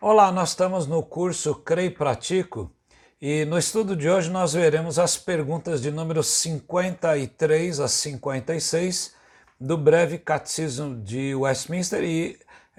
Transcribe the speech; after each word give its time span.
Olá, 0.00 0.32
nós 0.32 0.50
estamos 0.50 0.86
no 0.86 1.02
curso 1.02 1.54
Creio 1.54 1.88
e 1.88 1.90
Pratico 1.90 2.70
e 3.20 3.44
no 3.44 3.58
estudo 3.58 3.94
de 3.94 4.08
hoje 4.08 4.30
nós 4.30 4.52
veremos 4.52 4.98
as 4.98 5.16
perguntas 5.16 5.82
de 5.82 5.90
número 5.90 6.22
53 6.22 7.80
a 7.80 7.88
56 7.88 9.14
do 9.60 9.76
breve 9.76 10.18
catecismo 10.18 10.96
de 11.02 11.34
Westminster 11.34 12.02
e 12.02 12.38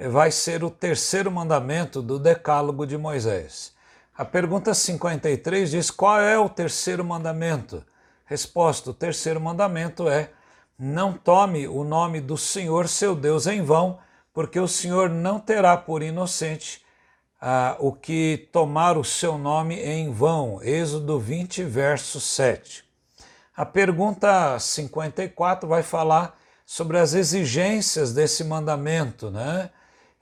vai 0.10 0.32
ser 0.32 0.64
o 0.64 0.70
terceiro 0.70 1.32
mandamento 1.32 2.02
do 2.02 2.18
Decálogo 2.18 2.88
de 2.88 2.98
Moisés. 2.98 3.74
A 4.18 4.24
pergunta 4.26 4.74
53 4.74 5.72
diz: 5.72 5.92
Qual 5.92 6.20
é 6.20 6.38
o 6.38 6.50
terceiro 6.50 7.04
mandamento? 7.04 7.86
Resposta: 8.30 8.92
O 8.92 8.94
terceiro 8.94 9.42
mandamento 9.42 10.08
é: 10.08 10.30
Não 10.78 11.14
tome 11.14 11.68
o 11.68 11.84
nome 11.84 12.22
do 12.22 12.38
Senhor 12.38 12.88
seu 12.88 13.16
Deus 13.16 13.48
em 13.48 13.64
vão, 13.64 13.98
porque 14.32 14.60
o 14.60 14.68
Senhor 14.68 15.10
não 15.10 15.40
terá 15.40 15.76
por 15.76 16.04
inocente 16.04 16.86
ah, 17.42 17.76
o 17.80 17.92
que 17.92 18.48
tomar 18.52 19.00
o 19.00 19.04
seu 19.04 19.36
nome 19.36 19.80
em 19.80 20.12
vão. 20.12 20.62
Êxodo 20.62 21.20
20, 21.20 21.64
verso 21.64 22.22
7. 22.22 22.84
A 23.58 23.66
pergunta 23.66 24.60
54 24.60 25.68
vai 25.68 25.82
falar 25.82 26.38
sobre 26.68 27.00
as 27.00 27.16
exigências 27.16 28.14
desse 28.14 28.44
mandamento, 28.44 29.32
né? 29.32 29.72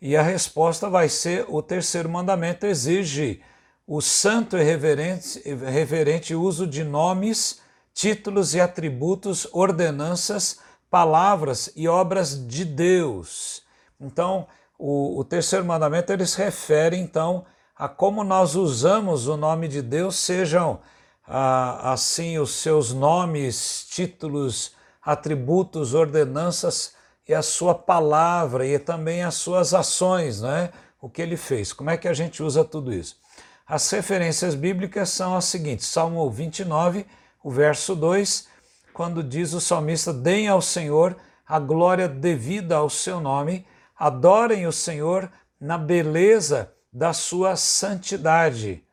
E 0.01 0.15
a 0.15 0.21
resposta 0.21 0.89
vai 0.89 1.09
ser: 1.09 1.45
o 1.49 1.61
terceiro 1.61 2.07
mandamento 2.07 2.65
exige 2.65 3.41
o 3.85 3.99
santo 3.99 4.57
e 4.57 4.63
reverente, 4.63 5.41
reverente 5.45 6.33
uso 6.33 6.65
de 6.65 6.85
nomes, 6.85 7.66
títulos 7.97 8.53
e 8.53 8.61
atributos, 8.61 9.47
ordenanças, 9.51 10.59
palavras 10.87 11.71
e 11.75 11.87
obras 11.87 12.47
de 12.47 12.63
Deus. 12.63 13.63
Então, 13.99 14.45
o, 14.77 15.19
o 15.19 15.23
terceiro 15.23 15.65
mandamento 15.65 16.13
ele 16.13 16.27
se 16.27 16.37
refere 16.37 16.95
então 16.95 17.43
a 17.75 17.89
como 17.89 18.23
nós 18.23 18.53
usamos 18.53 19.27
o 19.27 19.35
nome 19.35 19.67
de 19.67 19.81
Deus, 19.81 20.15
sejam 20.15 20.79
ah, 21.27 21.91
assim 21.91 22.37
os 22.37 22.51
seus 22.51 22.93
nomes, 22.93 23.87
títulos, 23.89 24.75
atributos, 25.01 25.95
ordenanças 25.95 26.93
e 27.27 27.33
a 27.33 27.41
sua 27.41 27.73
palavra 27.73 28.63
e 28.63 28.77
também 28.77 29.23
as 29.23 29.33
suas 29.33 29.73
ações, 29.73 30.39
né? 30.39 30.69
o 31.01 31.09
que 31.09 31.19
ele 31.19 31.35
fez. 31.35 31.73
Como 31.73 31.89
é 31.89 31.97
que 31.97 32.07
a 32.07 32.13
gente 32.13 32.43
usa 32.43 32.63
tudo 32.63 32.93
isso? 32.93 33.15
As 33.65 33.89
referências 33.89 34.53
bíblicas 34.53 35.09
são 35.09 35.35
as 35.35 35.45
seguintes: 35.45 35.87
Salmo 35.87 36.29
29, 36.29 37.03
o 37.47 37.49
verso 37.49 37.95
2, 37.95 38.45
quando 38.93 39.23
diz 39.23 39.53
o 39.53 39.61
salmista: 39.61 40.11
Deem 40.11 40.49
ao 40.49 40.61
Senhor 40.61 41.15
a 41.47 41.57
glória 41.57 42.05
devida 42.05 42.75
ao 42.75 42.89
seu 42.89 43.21
nome 43.21 43.65
adorem 43.97 44.67
o 44.67 44.71
Senhor 44.73 45.31
na 45.57 45.77
beleza 45.77 46.73
da 46.91 47.13
sua 47.13 47.55
santidade. 47.55 48.83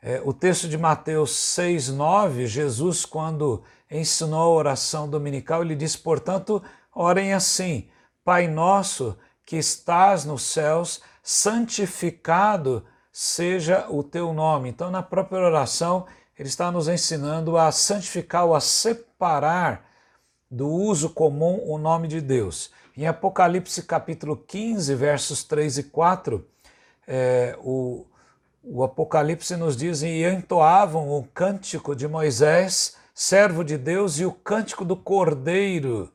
É, 0.00 0.22
o 0.24 0.32
texto 0.32 0.68
de 0.68 0.78
Mateus 0.78 1.34
6, 1.34 1.88
9, 1.88 2.46
Jesus, 2.46 3.04
quando 3.04 3.64
ensinou 3.90 4.42
a 4.42 4.48
oração 4.48 5.10
dominical, 5.10 5.62
ele 5.62 5.74
diz: 5.74 5.96
portanto, 5.96 6.62
orem 6.94 7.32
assim: 7.32 7.88
Pai 8.24 8.46
nosso 8.46 9.18
que 9.44 9.56
estás 9.56 10.24
nos 10.24 10.44
céus, 10.44 11.02
santificado 11.20 12.86
seja 13.10 13.86
o 13.90 14.04
teu 14.04 14.32
nome. 14.32 14.68
Então, 14.68 14.88
na 14.88 15.02
própria 15.02 15.40
oração, 15.40 16.06
ele 16.38 16.48
está 16.48 16.70
nos 16.70 16.86
ensinando 16.86 17.56
a 17.56 17.72
santificar 17.72 18.44
ou 18.44 18.54
a 18.54 18.60
separar 18.60 19.86
do 20.50 20.68
uso 20.68 21.10
comum 21.10 21.62
o 21.66 21.78
nome 21.78 22.06
de 22.08 22.20
Deus. 22.20 22.70
Em 22.96 23.06
Apocalipse 23.06 23.82
capítulo 23.82 24.36
15, 24.36 24.94
versos 24.94 25.42
3 25.44 25.78
e 25.78 25.82
4, 25.84 26.46
é, 27.06 27.56
o, 27.60 28.06
o 28.62 28.84
Apocalipse 28.84 29.56
nos 29.56 29.76
diz: 29.76 30.02
E 30.02 30.24
entoavam 30.24 31.10
o 31.10 31.26
cântico 31.34 31.96
de 31.96 32.06
Moisés, 32.06 32.96
servo 33.14 33.64
de 33.64 33.78
Deus, 33.78 34.18
e 34.18 34.26
o 34.26 34.32
cântico 34.32 34.84
do 34.84 34.96
Cordeiro. 34.96 36.12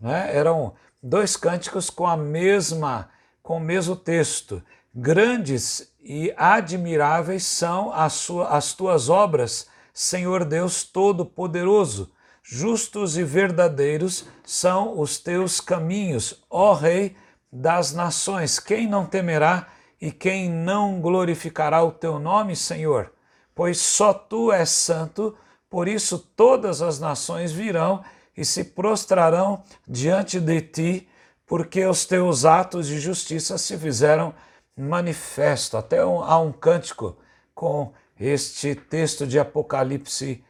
Né? 0.00 0.34
Eram 0.34 0.74
dois 1.02 1.36
cânticos 1.36 1.90
com 1.90 2.06
a 2.06 2.16
mesma, 2.16 3.10
com 3.42 3.56
o 3.56 3.60
mesmo 3.60 3.96
texto. 3.96 4.62
Grandes 4.94 5.92
e 6.00 6.32
admiráveis 6.36 7.44
são 7.44 7.92
as, 7.92 8.14
sua, 8.14 8.48
as 8.48 8.72
tuas 8.72 9.08
obras, 9.08 9.66
Senhor 9.92 10.44
Deus 10.44 10.84
Todo-Poderoso 10.84 12.10
justos 12.50 13.18
e 13.18 13.22
verdadeiros 13.22 14.24
são 14.42 14.98
os 14.98 15.18
teus 15.18 15.60
caminhos, 15.60 16.42
ó 16.48 16.72
Rei 16.72 17.14
das 17.52 17.92
nações. 17.92 18.58
Quem 18.58 18.88
não 18.88 19.04
temerá 19.04 19.68
e 20.00 20.10
quem 20.10 20.48
não 20.48 20.98
glorificará 21.00 21.82
o 21.84 21.92
teu 21.92 22.18
nome, 22.18 22.56
Senhor? 22.56 23.12
Pois 23.54 23.78
só 23.78 24.14
tu 24.14 24.50
és 24.50 24.70
santo, 24.70 25.36
por 25.68 25.86
isso 25.86 26.18
todas 26.18 26.80
as 26.80 26.98
nações 26.98 27.52
virão 27.52 28.02
e 28.34 28.44
se 28.44 28.64
prostrarão 28.64 29.62
diante 29.86 30.40
de 30.40 30.60
ti, 30.62 31.08
porque 31.46 31.84
os 31.84 32.06
teus 32.06 32.46
atos 32.46 32.86
de 32.86 32.98
justiça 32.98 33.58
se 33.58 33.76
fizeram 33.76 34.32
manifesto. 34.78 35.76
Até 35.76 36.04
um, 36.04 36.22
há 36.22 36.40
um 36.40 36.52
cântico 36.52 37.16
com 37.54 37.92
este 38.18 38.74
texto 38.74 39.26
de 39.26 39.38
Apocalipse 39.38 40.44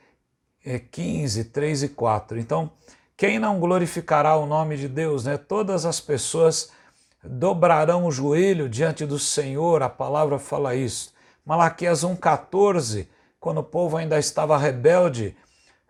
15, 0.90 1.40
é 1.40 1.44
3 1.44 1.82
e 1.84 1.88
4. 1.88 2.38
Então, 2.38 2.70
quem 3.16 3.38
não 3.38 3.58
glorificará 3.58 4.36
o 4.36 4.46
nome 4.46 4.76
de 4.76 4.86
Deus? 4.86 5.24
Né? 5.24 5.36
Todas 5.36 5.86
as 5.86 6.00
pessoas 6.00 6.70
dobrarão 7.24 8.04
o 8.06 8.12
joelho 8.12 8.68
diante 8.68 9.04
do 9.04 9.18
Senhor, 9.18 9.82
a 9.82 9.88
palavra 9.88 10.38
fala 10.38 10.74
isso. 10.74 11.12
Malaquias 11.44 12.04
1,14, 12.04 13.08
quando 13.40 13.58
o 13.58 13.64
povo 13.64 13.96
ainda 13.96 14.18
estava 14.18 14.58
rebelde, 14.58 15.34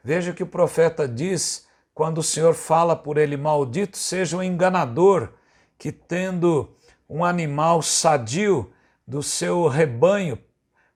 veja 0.03 0.33
que 0.33 0.43
o 0.43 0.47
profeta 0.47 1.09
diz 1.09 1.67
quando 1.93 2.19
o 2.19 2.23
Senhor 2.23 2.55
fala 2.55 2.95
por 2.95 3.19
ele: 3.19 3.37
Maldito 3.37 3.99
seja 3.99 4.37
o 4.37 4.43
enganador 4.43 5.33
que, 5.77 5.91
tendo 5.91 6.77
um 7.09 7.25
animal 7.25 7.83
sadio 7.83 8.73
do 9.07 9.23
seu 9.23 9.67
rebanho, 9.69 10.39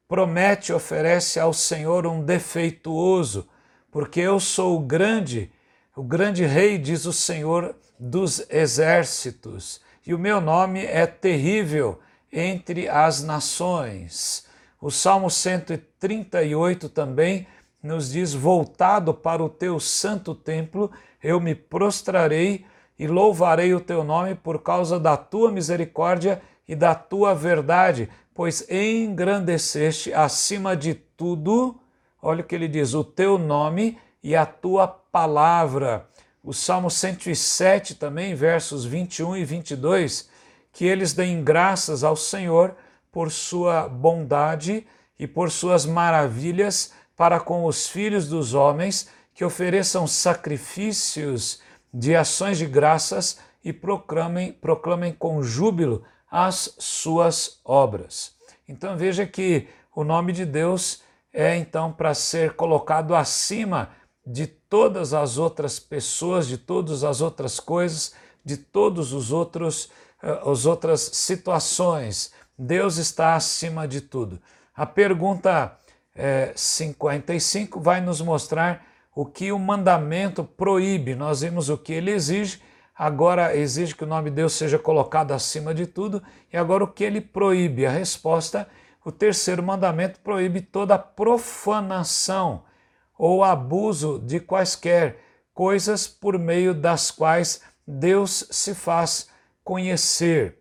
promete 0.07 0.73
e 0.73 0.75
oferece 0.75 1.41
ao 1.41 1.53
Senhor 1.53 2.07
um 2.07 2.23
defeituoso 2.23 3.49
porque 3.93 4.21
eu 4.21 4.41
sou 4.41 4.79
o 4.79 4.81
grande, 4.81 5.53
o 5.95 6.03
grande 6.03 6.47
rei, 6.47 6.79
diz 6.79 7.05
o 7.05 7.13
Senhor 7.13 7.77
dos 8.01 8.43
exércitos, 8.51 9.83
e 10.05 10.15
o 10.15 10.19
meu 10.19 10.41
nome 10.41 10.83
é 10.85 11.07
terrível 11.07 12.01
entre 12.33 12.89
as 12.89 13.23
nações. 13.23 14.47
O 14.81 14.91
Salmo 14.91 15.31
138 15.31 16.89
também 16.89 17.47
nos 17.83 18.11
diz: 18.11 18.33
Voltado 18.33 19.13
para 19.13 19.45
o 19.45 19.51
teu 19.51 19.79
santo 19.79 20.35
templo, 20.35 20.91
eu 21.23 21.39
me 21.39 21.55
prostrarei 21.55 22.65
e 23.03 23.07
louvarei 23.07 23.75
o 23.75 23.81
teu 23.81 24.05
nome 24.05 24.35
por 24.35 24.63
causa 24.63 24.99
da 24.99 25.17
tua 25.17 25.51
misericórdia 25.51 26.41
e 26.69 26.75
da 26.77 26.95
tua 26.95 27.35
verdade, 27.35 28.09
pois 28.35 28.67
engrandeceste 28.71 30.13
acima 30.15 30.77
de 30.77 30.95
tudo 30.95 31.83
Olha 32.25 32.43
o 32.43 32.45
que 32.45 32.55
ele 32.55 32.69
diz: 32.69 32.95
o 32.95 33.03
teu 33.03 33.37
nome 33.37 33.99
e 34.23 34.37
a 34.37 34.47
tua 34.47 34.87
palavra. 34.87 36.07
O 36.43 36.53
Salmo 36.53 36.89
107 36.89 37.97
também, 37.97 38.35
versos 38.35 38.85
21 38.85 39.37
e 39.37 39.45
22, 39.45 40.29
que 40.73 40.85
eles 40.85 41.13
deem 41.13 41.43
graças 41.43 42.05
ao 42.05 42.15
Senhor 42.17 42.77
por 43.11 43.31
sua 43.31 43.89
bondade 43.89 44.87
e 45.19 45.27
por 45.27 45.51
suas 45.51 45.85
maravilhas 45.85 46.93
para 47.17 47.39
com 47.39 47.65
os 47.65 47.89
filhos 47.89 48.29
dos 48.29 48.55
homens, 48.55 49.09
que 49.35 49.45
ofereçam 49.45 50.07
sacrifícios 50.07 51.61
de 51.93 52.15
ações 52.17 52.59
de 52.59 52.67
graças 52.67 53.39
e 53.65 53.73
proclamem, 53.73 54.53
proclamem 54.53 55.13
com 55.13 55.43
júbilo 55.43 56.05
as 56.31 56.75
suas 56.79 57.61
obras. 57.65 58.35
Então 58.67 58.97
veja 58.97 59.27
que 59.27 59.69
o 59.95 60.03
nome 60.03 60.33
de 60.33 60.47
Deus 60.47 61.03
é 61.33 61.57
então 61.57 61.93
para 61.93 62.15
ser 62.15 62.55
colocado 62.55 63.15
acima 63.15 63.91
de 64.25 64.47
todas 64.47 65.13
as 65.13 65.37
outras 65.37 65.79
pessoas, 65.79 66.47
de 66.47 66.57
todas 66.57 67.05
as 67.05 67.21
outras 67.21 67.61
coisas, 67.61 68.15
de 68.45 68.57
todos 68.57 69.13
os 69.13 69.33
outros 69.33 69.91
uh, 70.23 70.51
as 70.51 70.65
outras 70.65 71.01
situações. 71.01 72.33
Deus 72.57 72.97
está 72.97 73.35
acima 73.35 73.87
de 73.87 74.01
tudo. 74.01 74.41
A 74.75 74.87
pergunta 74.87 75.77
é, 76.15 76.53
55 76.55 77.81
vai 77.81 78.01
nos 78.01 78.21
mostrar 78.21 78.87
o 79.15 79.27
que 79.27 79.53
o 79.53 79.59
mandamento 79.59 80.45
proíbe. 80.45 81.15
Nós 81.15 81.41
vimos 81.43 81.69
o 81.69 81.77
que 81.77 81.93
ele 81.93 82.11
exige, 82.11 82.61
agora 82.95 83.57
exige 83.57 83.95
que 83.95 84.05
o 84.05 84.07
nome 84.07 84.31
de 84.31 84.37
Deus 84.37 84.53
seja 84.55 84.79
colocado 84.79 85.33
acima 85.33 85.75
de 85.75 85.87
tudo, 85.87 86.23
e 86.53 86.57
agora 86.57 86.85
o 86.85 86.89
que 86.89 87.05
ele 87.05 87.21
proíbe. 87.21 87.87
A 87.87 87.91
resposta 87.91 88.69
o 89.05 89.11
terceiro 89.11 89.63
mandamento 89.63 90.21
proíbe 90.21 90.61
toda 90.61 90.99
profanação 90.99 92.65
ou 93.19 93.43
abuso 93.43 94.21
de 94.21 94.39
quaisquer 94.39 95.19
coisas 95.53 96.07
por 96.07 96.39
meio 96.39 96.73
das 96.73 97.11
quais 97.11 97.61
Deus 97.87 98.47
se 98.51 98.75
faz 98.75 99.29
conhecer. 99.65 100.59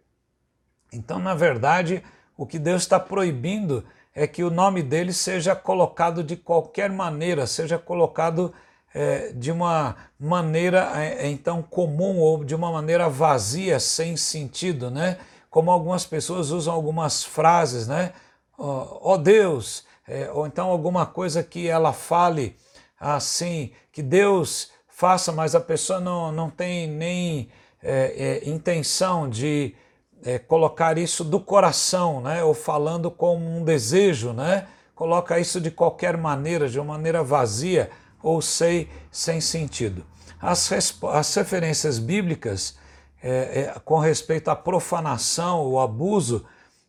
Então, 0.92 1.20
na 1.20 1.34
verdade, 1.36 2.04
o 2.36 2.46
que 2.46 2.58
Deus 2.58 2.82
está 2.82 3.00
proibindo 3.00 3.86
é 4.14 4.28
que 4.28 4.44
o 4.44 4.50
nome 4.50 4.84
dele 4.84 5.14
seja 5.14 5.56
colocado 5.56 6.24
de 6.24 6.36
qualquer 6.36 6.90
maneira, 6.90 7.48
seja 7.48 7.78
colocado 7.78 8.54
é, 8.94 9.32
de 9.34 9.52
uma 9.52 9.96
maneira 10.20 10.92
é, 10.96 11.30
então 11.30 11.62
comum 11.62 12.20
ou 12.20 12.44
de 12.44 12.54
uma 12.54 12.72
maneira 12.72 13.10
vazia, 13.10 13.80
sem 13.80 14.18
sentido, 14.18 14.92
né? 14.92 15.18
Como 15.50 15.72
algumas 15.72 16.06
pessoas 16.06 16.52
usam 16.52 16.74
algumas 16.74 17.24
frases, 17.24 17.88
né? 17.88 18.14
Ó 18.58 19.14
oh, 19.14 19.18
Deus, 19.18 19.86
é, 20.08 20.30
ou 20.32 20.46
então 20.46 20.70
alguma 20.70 21.06
coisa 21.06 21.44
que 21.44 21.68
ela 21.68 21.94
fale 21.94 22.56
assim, 23.00 23.72
que 23.92 24.04
Deus 24.04 24.72
faça, 24.88 25.32
mas 25.32 25.56
a 25.56 25.60
pessoa 25.60 26.00
não, 26.00 26.32
não 26.32 26.50
tem 26.50 26.88
nem 26.88 27.50
é, 27.82 28.42
é, 28.46 28.50
intenção 28.50 29.28
de 29.28 29.74
é, 30.24 30.40
colocar 30.40 30.98
isso 30.98 31.24
do 31.24 31.40
coração, 31.40 32.22
né? 32.22 32.44
ou 32.44 32.54
falando 32.54 33.10
como 33.10 33.46
um 33.58 33.64
desejo, 33.64 34.34
né? 34.34 34.68
coloca 34.96 35.40
isso 35.40 35.60
de 35.60 35.72
qualquer 35.72 36.16
maneira, 36.18 36.70
de 36.70 36.80
uma 36.80 36.94
maneira 36.94 37.24
vazia 37.24 37.90
ou 38.22 38.42
sei, 38.42 38.90
sem 39.12 39.42
sentido. 39.42 40.06
As, 40.40 40.72
as 41.04 41.36
referências 41.36 41.98
bíblicas 41.98 42.78
é, 43.22 43.74
é, 43.76 43.80
com 43.86 44.00
respeito 44.00 44.50
à 44.50 44.56
profanação, 44.56 45.68
o 45.68 45.80
abuso 45.80 46.46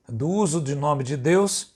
do 0.08 0.28
uso 0.28 0.60
de 0.60 0.74
nome 0.74 1.04
de 1.04 1.16
Deus, 1.16 1.74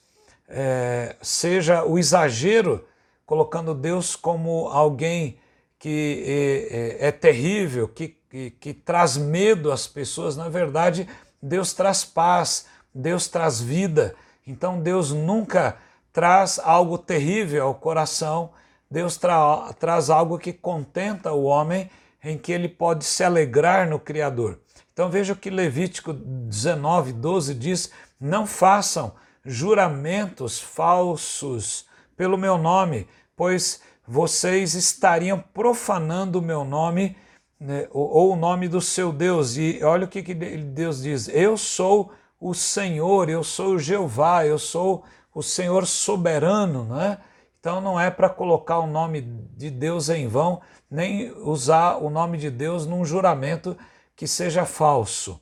é, 0.48 1.16
seja 1.20 1.84
o 1.84 1.98
exagero, 1.98 2.84
colocando 3.24 3.74
Deus 3.74 4.14
como 4.14 4.68
alguém 4.68 5.38
que 5.78 6.24
é, 6.26 7.06
é, 7.06 7.08
é 7.08 7.12
terrível, 7.12 7.88
que, 7.88 8.16
que, 8.30 8.50
que 8.50 8.74
traz 8.74 9.16
medo 9.16 9.70
às 9.70 9.86
pessoas, 9.86 10.36
na 10.36 10.48
verdade, 10.48 11.08
Deus 11.42 11.72
traz 11.72 12.04
paz, 12.04 12.66
Deus 12.94 13.28
traz 13.28 13.60
vida. 13.60 14.14
Então 14.46 14.80
Deus 14.80 15.12
nunca 15.12 15.76
traz 16.12 16.58
algo 16.58 16.96
terrível 16.96 17.66
ao 17.66 17.74
coração, 17.74 18.50
Deus 18.90 19.16
tra 19.16 19.72
traz 19.78 20.08
algo 20.08 20.38
que 20.38 20.52
contenta 20.52 21.32
o 21.32 21.44
homem, 21.44 21.90
em 22.22 22.38
que 22.38 22.52
ele 22.52 22.68
pode 22.68 23.04
se 23.04 23.22
alegrar 23.22 23.88
no 23.88 23.98
Criador. 23.98 24.58
Então 24.92 25.10
veja 25.10 25.34
o 25.34 25.36
que 25.36 25.50
Levítico 25.50 26.12
19, 26.12 27.12
12 27.12 27.54
diz: 27.54 27.90
Não 28.18 28.46
façam 28.46 29.12
juramentos 29.44 30.58
falsos 30.58 31.84
pelo 32.16 32.38
meu 32.38 32.56
nome, 32.56 33.06
pois 33.36 33.80
vocês 34.06 34.74
estariam 34.74 35.42
profanando 35.52 36.38
o 36.38 36.42
meu 36.42 36.64
nome 36.64 37.16
né, 37.58 37.88
ou, 37.90 38.08
ou, 38.08 38.32
o 38.32 38.36
nome 38.36 38.68
do 38.68 38.80
seu 38.80 39.12
Deus. 39.12 39.56
E 39.56 39.80
olha 39.82 40.04
o 40.04 40.08
que, 40.08 40.22
que 40.22 40.34
Deus 40.34 41.02
diz: 41.02 41.28
Eu 41.28 41.56
sou 41.56 42.12
o 42.40 42.54
Senhor, 42.54 43.28
eu 43.28 43.42
sou 43.42 43.74
o 43.74 43.78
Jeová, 43.78 44.46
eu 44.46 44.58
sou 44.58 45.04
o 45.34 45.42
Senhor 45.42 45.86
soberano. 45.86 46.84
Né? 46.84 47.18
Então 47.58 47.80
não 47.80 47.98
é 47.98 48.10
para 48.10 48.28
colocar 48.28 48.78
o 48.78 48.86
nome 48.86 49.20
de 49.20 49.70
Deus 49.70 50.08
em 50.08 50.28
vão, 50.28 50.60
nem 50.90 51.32
usar 51.32 51.96
o 51.96 52.10
nome 52.10 52.38
de 52.38 52.50
Deus 52.50 52.86
num 52.86 53.04
juramento 53.04 53.76
que 54.14 54.26
seja 54.26 54.64
falso. 54.64 55.40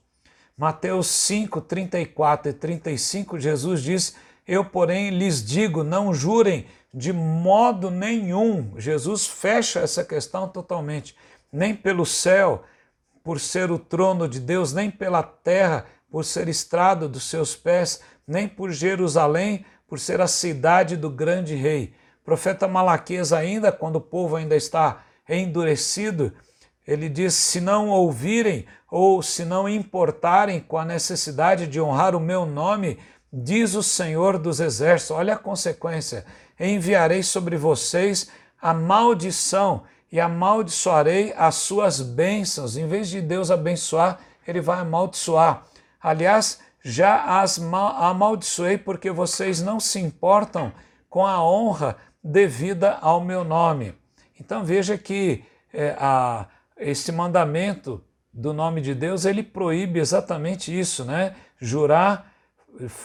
Mateus 0.56 1.08
5, 1.08 1.60
34 1.60 2.50
e 2.50 2.54
35, 2.54 3.38
Jesus 3.38 3.82
diz: 3.82 4.16
Eu, 4.46 4.64
porém, 4.64 5.10
lhes 5.10 5.44
digo: 5.44 5.82
não 5.82 6.14
jurem 6.14 6.66
de 6.94 7.12
modo 7.12 7.90
nenhum. 7.90 8.72
Jesus 8.78 9.26
fecha 9.26 9.80
essa 9.80 10.04
questão 10.04 10.48
totalmente. 10.48 11.16
Nem 11.54 11.72
pelo 11.72 12.04
céu, 12.04 12.64
por 13.22 13.38
ser 13.38 13.70
o 13.70 13.78
trono 13.78 14.28
de 14.28 14.40
Deus, 14.40 14.72
nem 14.72 14.90
pela 14.90 15.22
terra, 15.22 15.86
por 16.10 16.24
ser 16.24 16.48
estrado 16.48 17.08
dos 17.08 17.22
seus 17.30 17.54
pés, 17.54 18.00
nem 18.26 18.48
por 18.48 18.72
Jerusalém, 18.72 19.64
por 19.86 20.00
ser 20.00 20.20
a 20.20 20.26
cidade 20.26 20.96
do 20.96 21.08
grande 21.08 21.54
rei. 21.54 21.94
Profeta 22.24 22.66
Malaquias, 22.66 23.32
ainda, 23.32 23.70
quando 23.70 23.96
o 23.96 24.00
povo 24.00 24.34
ainda 24.34 24.56
está 24.56 25.04
endurecido, 25.28 26.32
ele 26.84 27.08
diz: 27.08 27.34
se 27.34 27.60
não 27.60 27.88
ouvirem 27.88 28.66
ou 28.90 29.22
se 29.22 29.44
não 29.44 29.68
importarem 29.68 30.58
com 30.58 30.76
a 30.76 30.84
necessidade 30.84 31.68
de 31.68 31.80
honrar 31.80 32.16
o 32.16 32.20
meu 32.20 32.44
nome, 32.44 32.98
diz 33.32 33.76
o 33.76 33.82
Senhor 33.82 34.38
dos 34.38 34.58
Exércitos. 34.58 35.16
Olha 35.16 35.34
a 35.34 35.38
consequência: 35.38 36.26
enviarei 36.58 37.22
sobre 37.22 37.56
vocês 37.56 38.28
a 38.60 38.74
maldição 38.74 39.84
e 40.14 40.20
amaldiçoarei 40.20 41.34
as 41.36 41.56
suas 41.56 42.00
bênçãos. 42.00 42.76
Em 42.76 42.86
vez 42.86 43.08
de 43.08 43.20
Deus 43.20 43.50
abençoar, 43.50 44.20
ele 44.46 44.60
vai 44.60 44.78
amaldiçoar. 44.78 45.64
Aliás, 46.00 46.60
já 46.84 47.40
as 47.40 47.58
amaldiçoei 47.58 48.78
porque 48.78 49.10
vocês 49.10 49.60
não 49.60 49.80
se 49.80 49.98
importam 49.98 50.72
com 51.10 51.26
a 51.26 51.42
honra 51.42 51.96
devida 52.22 52.96
ao 53.00 53.20
meu 53.24 53.42
nome. 53.42 53.92
Então 54.40 54.64
veja 54.64 54.96
que 54.96 55.42
é, 55.72 55.96
a, 55.98 56.46
esse 56.78 57.10
mandamento 57.10 58.00
do 58.32 58.52
nome 58.52 58.80
de 58.80 58.94
Deus, 58.94 59.24
ele 59.24 59.42
proíbe 59.42 59.98
exatamente 59.98 60.78
isso, 60.78 61.04
né? 61.04 61.34
Jurar 61.60 62.32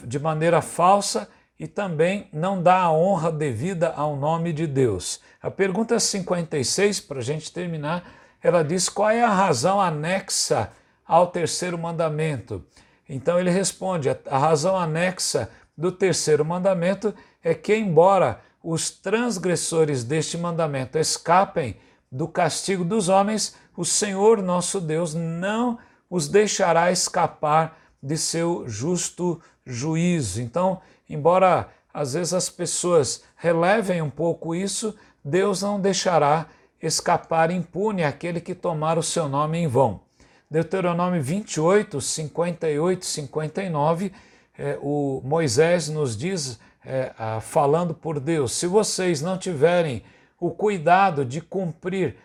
de 0.05 0.19
maneira 0.19 0.61
falsa 0.61 1.27
e 1.59 1.67
também 1.67 2.29
não 2.31 2.63
dá 2.63 2.79
a 2.79 2.91
honra 2.91 3.31
devida 3.31 3.89
ao 3.89 4.15
nome 4.15 4.53
de 4.53 4.65
Deus. 4.65 5.19
A 5.41 5.51
pergunta 5.51 5.99
56, 5.99 7.01
para 7.01 7.19
a 7.19 7.23
gente 7.23 7.51
terminar, 7.51 8.09
ela 8.41 8.63
diz 8.63 8.87
qual 8.87 9.09
é 9.09 9.21
a 9.21 9.29
razão 9.29 9.81
anexa 9.81 10.71
ao 11.05 11.27
terceiro 11.27 11.77
mandamento. 11.77 12.63
Então 13.07 13.37
ele 13.37 13.49
responde: 13.49 14.09
a 14.09 14.37
razão 14.37 14.77
anexa 14.77 15.49
do 15.77 15.91
terceiro 15.91 16.45
mandamento 16.45 17.13
é 17.43 17.53
que, 17.53 17.75
embora 17.75 18.39
os 18.63 18.89
transgressores 18.89 20.03
deste 20.03 20.37
mandamento 20.37 20.97
escapem 20.97 21.77
do 22.11 22.27
castigo 22.27 22.85
dos 22.85 23.09
homens, 23.09 23.55
o 23.75 23.83
Senhor 23.83 24.41
nosso 24.41 24.79
Deus 24.79 25.13
não 25.13 25.77
os 26.09 26.27
deixará 26.27 26.91
escapar 26.91 27.77
de 28.01 28.17
seu 28.17 28.67
justo 28.67 29.41
juízo. 29.65 30.41
Então, 30.41 30.81
embora 31.09 31.69
às 31.93 32.13
vezes 32.13 32.33
as 32.33 32.49
pessoas 32.49 33.23
relevem 33.35 34.01
um 34.01 34.09
pouco 34.09 34.53
isso, 34.53 34.95
Deus 35.23 35.61
não 35.61 35.81
deixará 35.81 36.45
escapar 36.81 37.51
impune 37.51 38.03
aquele 38.03 38.39
que 38.39 38.55
tomar 38.55 38.97
o 38.97 39.03
seu 39.03 39.27
nome 39.27 39.57
em 39.57 39.67
vão. 39.67 40.01
Deuteronômio 40.49 41.21
28, 41.21 41.99
58, 41.99 43.05
59, 43.05 44.11
é, 44.57 44.77
o 44.81 45.21
Moisés 45.23 45.89
nos 45.89 46.17
diz, 46.17 46.59
é, 46.85 47.11
falando 47.41 47.93
por 47.93 48.19
Deus: 48.19 48.53
se 48.53 48.65
vocês 48.65 49.21
não 49.21 49.37
tiverem 49.37 50.03
o 50.39 50.51
cuidado 50.51 51.25
de 51.25 51.41
cumprir 51.41 52.15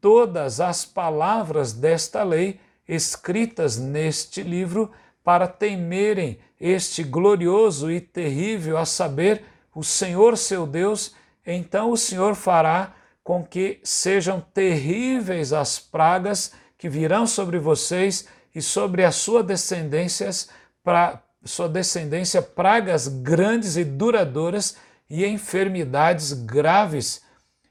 todas 0.00 0.60
as 0.60 0.84
palavras 0.84 1.72
desta 1.72 2.22
lei 2.22 2.60
escritas 2.86 3.78
neste 3.78 4.42
livro, 4.42 4.90
para 5.22 5.46
temerem 5.46 6.38
este 6.60 7.02
glorioso 7.02 7.90
e 7.90 8.00
terrível, 8.00 8.76
a 8.76 8.84
saber, 8.84 9.44
o 9.74 9.84
Senhor 9.84 10.36
seu 10.36 10.66
Deus, 10.66 11.14
então 11.46 11.90
o 11.90 11.96
Senhor 11.96 12.34
fará 12.34 12.94
com 13.22 13.44
que 13.44 13.80
sejam 13.84 14.40
terríveis 14.40 15.52
as 15.52 15.78
pragas 15.78 16.52
que 16.76 16.88
virão 16.88 17.26
sobre 17.26 17.58
vocês 17.58 18.26
e 18.54 18.60
sobre 18.60 19.04
a 19.04 19.12
sua 19.12 19.42
descendências, 19.42 20.48
pra, 20.82 21.22
sua 21.44 21.68
descendência 21.68 22.42
pragas 22.42 23.06
grandes 23.06 23.76
e 23.76 23.84
duradouras 23.84 24.76
e 25.08 25.24
enfermidades 25.24 26.32
graves 26.32 27.22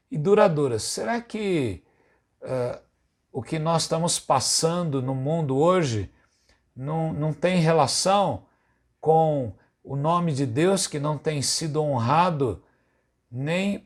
e 0.09 0.17
duradouras. 0.17 0.83
Será 0.83 1.21
que 1.21 1.83
uh, 2.41 2.79
o 3.31 3.41
que 3.41 3.59
nós 3.59 3.83
estamos 3.83 4.19
passando 4.19 5.01
no 5.01 5.13
mundo 5.13 5.57
hoje 5.57 6.09
não, 6.79 7.11
não 7.11 7.33
tem 7.33 7.59
relação 7.59 8.43
com 9.01 9.51
o 9.83 9.97
nome 9.97 10.31
de 10.31 10.45
Deus 10.45 10.87
que 10.87 10.97
não 10.97 11.17
tem 11.17 11.41
sido 11.41 11.83
honrado, 11.83 12.63
nem, 13.29 13.85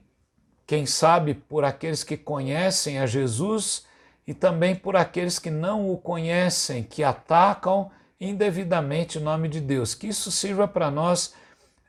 quem 0.67 0.85
sabe, 0.85 1.33
por 1.33 1.65
aqueles 1.65 2.03
que 2.03 2.15
conhecem 2.15 2.99
a 2.99 3.07
Jesus 3.07 3.87
e 4.27 4.33
também 4.33 4.75
por 4.75 4.95
aqueles 4.95 5.39
que 5.39 5.49
não 5.49 5.89
o 5.89 5.97
conhecem, 5.97 6.83
que 6.83 7.03
atacam 7.03 7.89
indevidamente 8.21 9.17
o 9.17 9.21
nome 9.21 9.49
de 9.49 9.59
Deus. 9.59 9.95
Que 9.95 10.07
isso 10.07 10.31
sirva 10.31 10.67
para 10.67 10.91
nós 10.91 11.33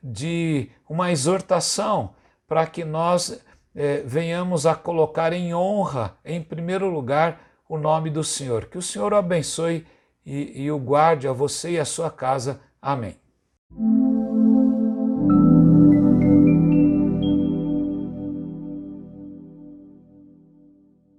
de 0.01 0.71
uma 0.89 1.11
exortação 1.11 2.15
para 2.47 2.65
que 2.65 2.83
nós 2.83 3.39
eh, 3.75 4.01
venhamos 4.03 4.65
a 4.65 4.73
colocar 4.73 5.33
em 5.33 5.53
honra, 5.53 6.17
em 6.25 6.41
primeiro 6.41 6.89
lugar, 6.89 7.41
o 7.69 7.77
nome 7.77 8.09
do 8.09 8.23
Senhor. 8.23 8.65
Que 8.65 8.77
o 8.77 8.81
Senhor 8.81 9.13
o 9.13 9.17
abençoe 9.17 9.85
e, 10.25 10.63
e 10.63 10.71
o 10.71 10.79
guarde 10.79 11.27
a 11.27 11.31
você 11.31 11.71
e 11.71 11.79
a 11.79 11.85
sua 11.85 12.09
casa. 12.09 12.59
Amém. 12.81 13.15